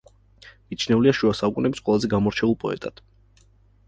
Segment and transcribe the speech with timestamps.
[0.73, 3.05] მიჩნეულია შუა საუკუნეების ყველაზე გამორჩეულ პოეტად.